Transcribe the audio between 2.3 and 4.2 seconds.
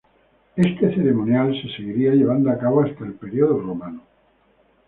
a cabo hasta el período romano.